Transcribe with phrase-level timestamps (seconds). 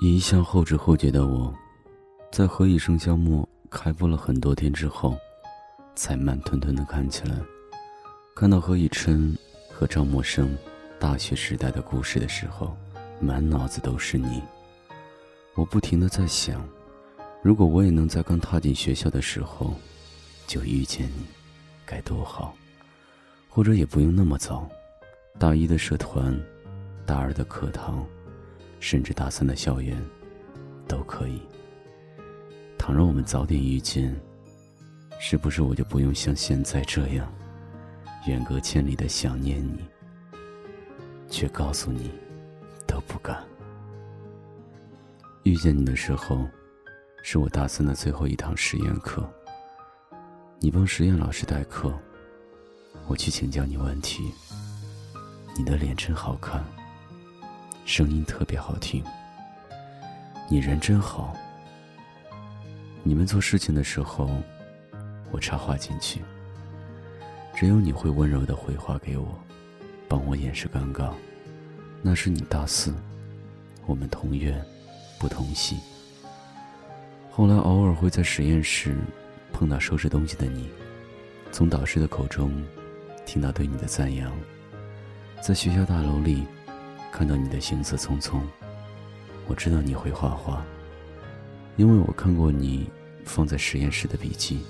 [0.00, 1.52] 一向后知后觉的我，
[2.30, 5.18] 在何以笙箫默开播了很多天之后，
[5.96, 7.34] 才慢吞吞的看起来。
[8.32, 9.36] 看到何以琛
[9.68, 10.48] 和赵默笙
[11.00, 12.76] 大学时代的故事的时候，
[13.18, 14.40] 满脑子都是你。
[15.56, 16.64] 我不停的在想，
[17.42, 19.74] 如果我也能在刚踏进学校的时候
[20.46, 21.26] 就遇见你，
[21.84, 22.54] 该多好。
[23.48, 24.68] 或者也不用那么早，
[25.40, 26.40] 大一的社团，
[27.04, 28.06] 大二的课堂。
[28.80, 29.96] 甚至大三的校园，
[30.86, 31.40] 都可以。
[32.78, 34.18] 倘若我们早点遇见，
[35.20, 37.32] 是不是我就不用像现在这样，
[38.26, 39.84] 远隔千里的想念你，
[41.28, 42.10] 却告诉你
[42.86, 43.44] 都不敢。
[45.42, 46.46] 遇见你的时候，
[47.22, 49.28] 是我大三的最后一堂实验课。
[50.60, 51.92] 你帮实验老师代课，
[53.06, 54.32] 我去请教你问题。
[55.56, 56.64] 你的脸真好看。
[57.88, 59.02] 声音特别好听，
[60.46, 61.34] 你人真好。
[63.02, 64.28] 你们做事情的时候，
[65.30, 66.20] 我插话进去。
[67.56, 69.26] 只有你会温柔的回话给我，
[70.06, 71.10] 帮我掩饰尴尬。
[72.02, 72.92] 那是你大四，
[73.86, 74.62] 我们同院，
[75.18, 75.78] 不同系。
[77.30, 78.98] 后来偶尔会在实验室
[79.50, 80.68] 碰到收拾东西的你，
[81.50, 82.52] 从导师的口中
[83.24, 84.30] 听到对你的赞扬，
[85.40, 86.46] 在学校大楼里。
[87.10, 88.40] 看到你的行色匆匆，
[89.46, 90.64] 我知道你会画画，
[91.76, 92.88] 因为我看过你
[93.24, 94.60] 放在实验室的笔记，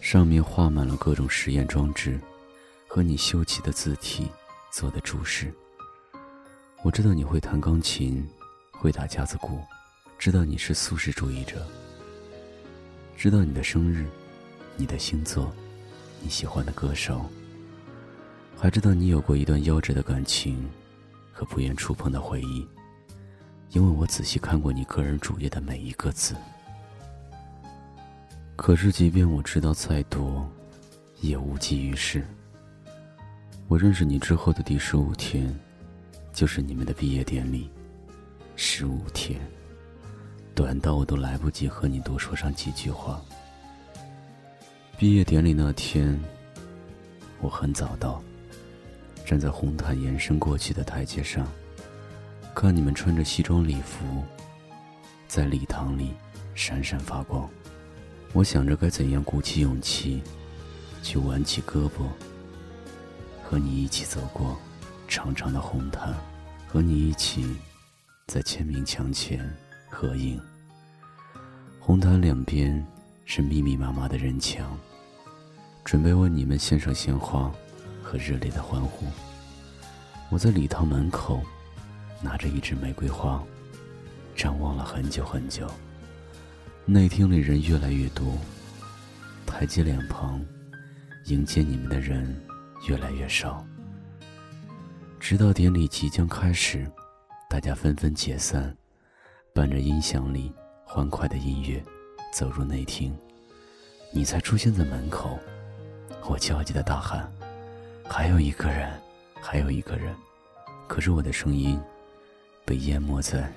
[0.00, 2.20] 上面画满了各种实验装置
[2.86, 4.28] 和你修齐的字体
[4.70, 5.52] 做的注释。
[6.82, 8.28] 我知道你会弹钢琴，
[8.72, 9.60] 会打架子鼓，
[10.18, 11.66] 知道你是素食主义者，
[13.16, 14.04] 知道你的生日、
[14.76, 15.50] 你的星座、
[16.20, 17.24] 你喜欢的歌手，
[18.58, 20.68] 还知道你有过一段夭折的感情。
[21.34, 22.66] 和不愿触碰的回忆，
[23.70, 26.36] 因为我仔细看过你个人主页的每一个字。
[28.54, 30.48] 可是，即便我知道再多，
[31.20, 32.24] 也无济于事。
[33.66, 35.52] 我认识你之后的第十五天，
[36.32, 37.68] 就是你们的毕业典礼。
[38.54, 39.40] 十五天，
[40.54, 43.20] 短到我都来不及和你多说上几句话。
[44.96, 46.16] 毕业典礼那天，
[47.40, 48.22] 我很早到。
[49.24, 51.46] 站在红毯延伸过去的台阶上，
[52.54, 54.22] 看你们穿着西装礼服，
[55.26, 56.12] 在礼堂里
[56.54, 57.48] 闪闪发光。
[58.32, 60.22] 我想着该怎样鼓起勇气，
[61.02, 62.06] 去挽起胳膊，
[63.42, 64.56] 和你一起走过
[65.08, 66.14] 长长的红毯，
[66.66, 67.56] 和你一起
[68.26, 69.48] 在签名墙前
[69.88, 70.40] 合影。
[71.80, 72.84] 红毯两边
[73.24, 74.78] 是密密麻麻的人墙，
[75.84, 77.52] 准备为你们献上鲜花。
[78.14, 79.06] 和热烈的欢呼。
[80.30, 81.42] 我在礼堂门口，
[82.22, 83.42] 拿着一支玫瑰花，
[84.36, 85.68] 张望了很久很久。
[86.84, 88.38] 内厅里人越来越多，
[89.44, 90.40] 台阶两旁，
[91.26, 92.40] 迎接你们的人
[92.88, 93.66] 越来越少。
[95.18, 96.88] 直到典礼即将开始，
[97.50, 98.76] 大家纷纷解散，
[99.52, 100.52] 伴着音响里
[100.84, 101.82] 欢快的音乐，
[102.32, 103.12] 走入内厅，
[104.12, 105.36] 你才出现在门口。
[106.28, 107.28] 我焦急的大喊。
[108.06, 108.92] 还有一个人，
[109.40, 110.14] 还有一个人，
[110.86, 111.80] 可是我的声音
[112.64, 113.50] 被淹没在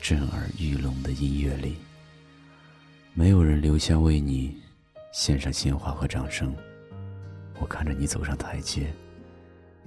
[0.00, 1.76] 震耳欲聋的音乐里。
[3.12, 4.60] 没有人留下为你
[5.12, 6.54] 献上鲜花和掌声。
[7.60, 8.92] 我看着你走上台阶，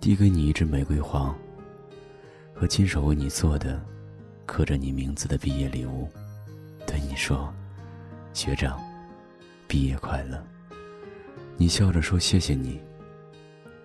[0.00, 1.34] 递给你一支玫瑰花
[2.54, 3.82] 和亲手为你做的
[4.44, 6.08] 刻着你名字的毕业礼物，
[6.86, 7.52] 对你说
[8.32, 8.80] ：“学长，
[9.66, 10.40] 毕业快乐。”
[11.58, 12.80] 你笑着说：“谢谢你。”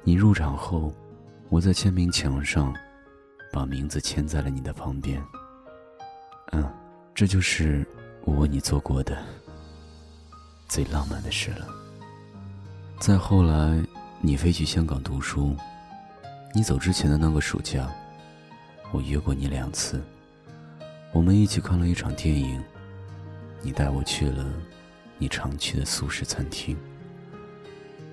[0.03, 0.91] 你入场后，
[1.49, 2.73] 我在签名墙上
[3.53, 5.23] 把名字签在了你的旁边。
[6.53, 6.67] 嗯，
[7.13, 7.87] 这就是
[8.23, 9.15] 我为你做过的
[10.67, 11.67] 最浪漫的事了。
[12.99, 13.79] 再后来，
[14.21, 15.55] 你飞去香港读书，
[16.55, 17.87] 你走之前的那个暑假，
[18.91, 20.01] 我约过你两次，
[21.13, 22.59] 我们一起看了一场电影。
[23.61, 24.43] 你带我去了
[25.19, 26.75] 你常去的素食餐厅。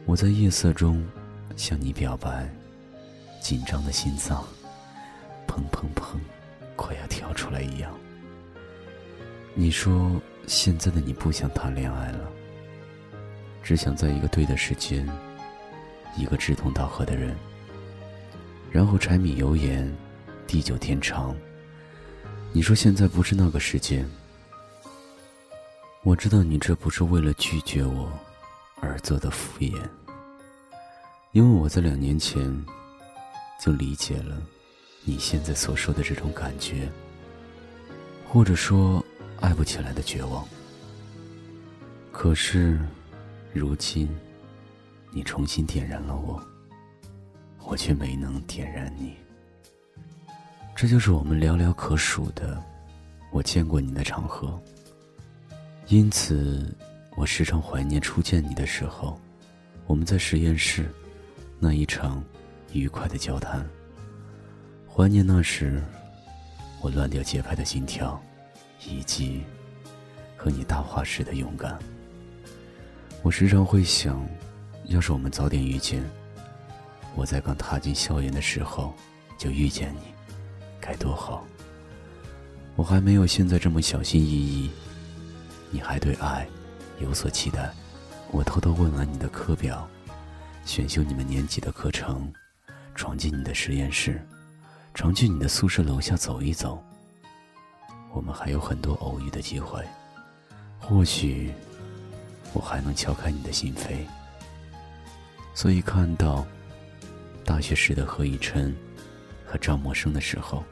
[0.05, 1.03] 我在夜色中。
[1.59, 2.49] 向你表白，
[3.43, 4.45] 紧张的心脏，
[5.45, 6.17] 砰砰砰，
[6.77, 7.93] 快要跳出来一样。
[9.55, 12.31] 你说现在的你不想谈恋爱了，
[13.61, 15.05] 只想在一个对的时间，
[16.17, 17.37] 一个志同道合的人，
[18.71, 19.93] 然后柴米油盐，
[20.47, 21.35] 地久天长。
[22.53, 24.09] 你说现在不是那个时间，
[26.05, 28.13] 我知道你这不是为了拒绝我
[28.81, 29.77] 而做的敷衍。
[31.33, 32.43] 因为我在两年前
[33.61, 34.43] 就理解了
[35.05, 36.91] 你现在所说的这种感觉，
[38.27, 39.05] 或者说
[39.39, 40.47] 爱不起来的绝望。
[42.11, 42.81] 可是，
[43.53, 44.09] 如今，
[45.13, 46.43] 你重新点燃了我，
[47.65, 49.15] 我却没能点燃你。
[50.75, 52.63] 这就是我们寥寥可数的
[53.31, 54.61] 我见过你的场合。
[55.89, 56.75] 因此，
[57.17, 59.21] 我时常怀念初见你的时候，
[59.87, 60.91] 我们在实验室
[61.61, 62.23] 那一场
[62.73, 63.67] 愉快的交谈。
[64.87, 65.83] 怀念那时
[66.81, 68.21] 我乱掉节拍的心跳，
[68.87, 69.43] 以及
[70.37, 71.79] 和你搭话时的勇敢。
[73.23, 74.25] 我时常会想，
[74.85, 76.03] 要是我们早点遇见，
[77.17, 78.95] 我在刚踏进校园的时候
[79.37, 80.15] 就遇见你，
[80.81, 81.45] 该多好！
[82.77, 84.71] 我还没有现在这么小心翼翼。
[85.71, 86.49] 你还对爱
[87.01, 87.73] 有所期待，
[88.31, 89.87] 我偷偷问完你的课表，
[90.69, 92.31] 选修你们年级的课程，
[92.95, 94.23] 闯进你的实验室，
[94.93, 96.85] 常去你的宿舍楼下走一走。
[98.13, 99.83] 我们还有很多偶遇的机会，
[100.79, 101.51] 或许
[102.53, 103.97] 我还能敲开你的心扉。
[105.55, 106.47] 所以看到
[107.47, 108.77] 大学时的何以琛
[109.47, 110.63] 和张默生的时候，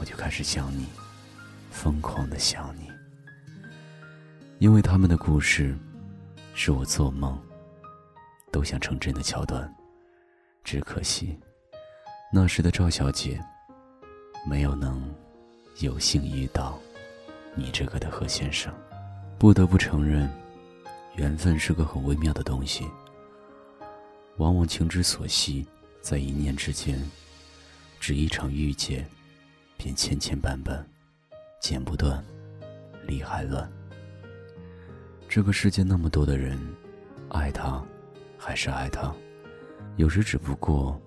[0.00, 0.86] 我就开始想你，
[1.70, 2.90] 疯狂的想你。
[4.58, 5.78] 因为他们的故事，
[6.54, 7.40] 是我做梦
[8.50, 9.72] 都想成真的桥段，
[10.64, 11.38] 只可惜
[12.32, 13.40] 那时的赵小姐
[14.46, 15.12] 没有能
[15.80, 16.78] 有幸遇到
[17.54, 18.72] 你这个的何先生。
[19.38, 20.30] 不得不承认，
[21.16, 22.86] 缘分是个很微妙的东西。
[24.36, 25.66] 往往情之所系，
[26.00, 27.00] 在一念之间，
[27.98, 29.08] 只一场遇见，
[29.76, 30.82] 便千千绊绊，
[31.60, 32.22] 剪不断，
[33.06, 33.70] 理还乱。
[35.28, 36.58] 这个世界那么多的人，
[37.30, 37.82] 爱他，
[38.42, 39.14] 还是爱他，
[39.96, 40.98] 有时只不过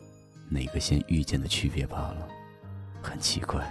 [0.48, 2.28] 哪个先遇见的区别罢了。
[3.02, 3.68] 很奇怪，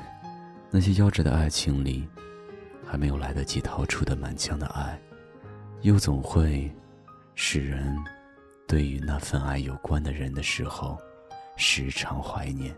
[0.68, 2.06] 那些夭折的爱情里，
[2.84, 5.00] 还没有来得及掏出的满腔的爱，
[5.82, 6.70] 又总会
[7.36, 7.96] 使人
[8.66, 10.98] 对于那份爱有关的人的时候，
[11.56, 12.74] 时常怀念。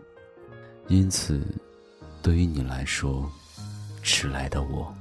[0.87, 1.41] 因此，
[2.21, 3.27] 对于你来说，
[4.03, 4.93] 迟来的我，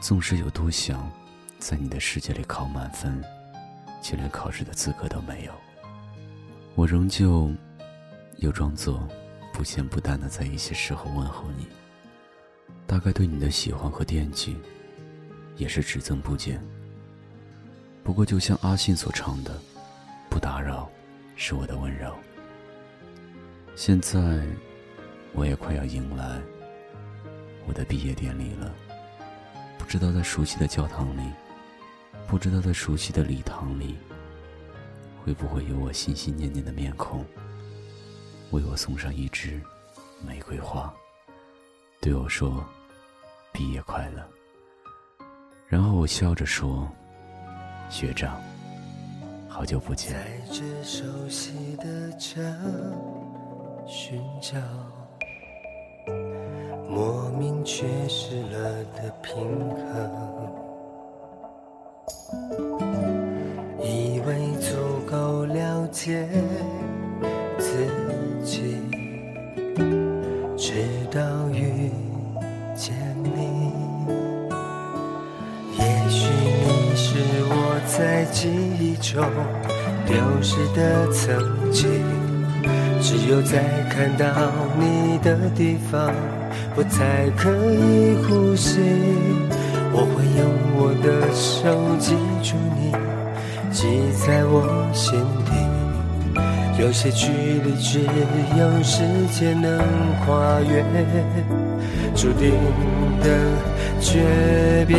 [0.00, 1.08] 纵使有多想。
[1.58, 3.22] 在你的世界里考满分，
[4.00, 5.52] 却连考试的资格都没有。
[6.74, 7.52] 我仍旧
[8.38, 9.06] 又装作
[9.52, 11.66] 不咸不淡的在一些时候问候你，
[12.86, 14.56] 大概对你的喜欢和惦记，
[15.56, 16.62] 也是只增不减。
[18.02, 19.60] 不过，就像阿信所唱的
[20.30, 20.90] ：“不打扰，
[21.36, 22.14] 是我的温柔。”
[23.76, 24.42] 现在，
[25.32, 26.40] 我也快要迎来
[27.66, 28.74] 我的毕业典礼了，
[29.78, 31.22] 不知道在熟悉的教堂里。
[32.30, 33.96] 不知道在熟悉的礼堂里，
[35.24, 37.24] 会不会有我心心念念的面孔，
[38.52, 39.60] 为我送上一支
[40.24, 40.94] 玫瑰花，
[42.00, 42.64] 对我说
[43.52, 44.24] ：“毕业快乐。”
[45.66, 46.88] 然后我笑着说
[47.90, 48.40] ：“学长，
[49.48, 52.40] 好久不见。”在这熟悉的城
[53.88, 54.56] 寻找
[56.88, 59.34] 莫名缺失了的平
[59.68, 60.59] 衡。
[79.12, 79.24] 中
[80.06, 81.36] 丢失的曾
[81.72, 81.90] 经，
[83.00, 83.58] 只有在
[83.90, 84.24] 看到
[84.78, 86.14] 你的地方，
[86.76, 88.78] 我才可以呼吸。
[89.92, 92.92] 我会用我的手记住你，
[93.72, 95.50] 记在我心底。
[96.80, 97.98] 有些距离只
[98.56, 99.02] 有时
[99.32, 99.76] 间能
[100.24, 100.84] 跨越，
[102.14, 102.52] 注定
[103.20, 103.26] 的
[104.00, 104.98] 诀别。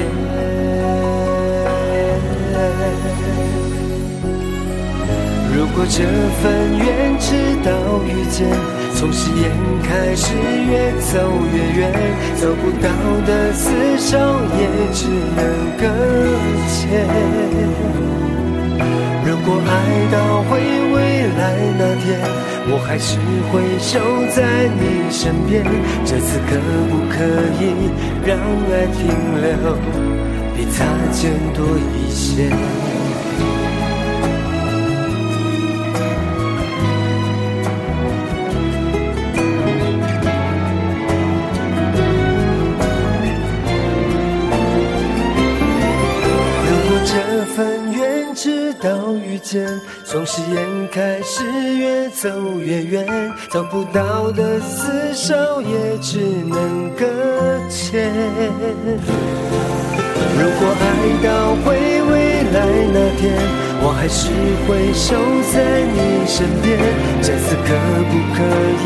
[5.73, 7.31] 如果这份缘直
[7.63, 7.71] 到
[8.03, 8.45] 遇见。
[8.93, 9.49] 从誓言
[9.81, 11.93] 开始，越走越远，
[12.35, 12.89] 走不到
[13.25, 14.17] 的厮守
[14.59, 15.39] 也只能
[15.79, 15.87] 搁
[16.67, 17.07] 浅。
[19.25, 19.71] 如果爱
[20.11, 20.59] 到回
[20.93, 21.41] 未来
[21.79, 22.19] 那天，
[22.67, 23.17] 我还是
[23.49, 23.97] 会守
[24.35, 25.63] 在你身边。
[26.03, 26.59] 这次可
[26.89, 27.23] 不可
[27.63, 27.89] 以
[28.25, 28.37] 让
[28.69, 29.07] 爱停
[29.39, 29.79] 留，
[30.53, 32.51] 比擦肩多一些？
[52.21, 57.03] 走越远，找不到的厮守也只能搁
[57.67, 58.13] 浅。
[60.37, 60.85] 如果爱
[61.23, 61.73] 到回
[62.11, 62.13] 未
[62.53, 62.55] 来
[62.93, 63.33] 那天，
[63.81, 64.29] 我还是
[64.67, 65.17] 会守
[65.51, 65.97] 在你
[66.27, 66.77] 身边。
[67.23, 67.73] 这次可
[68.05, 68.45] 不可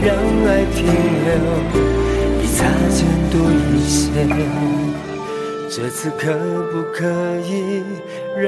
[0.00, 0.14] 让
[0.46, 0.86] 爱停
[1.26, 1.28] 留，
[2.40, 3.02] 比擦肩
[3.32, 3.34] 多
[3.74, 4.22] 一些？
[5.68, 6.32] 这次可
[6.70, 7.02] 不可
[7.40, 7.82] 以
[8.38, 8.46] 让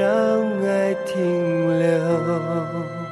[0.65, 3.08] 爱停留？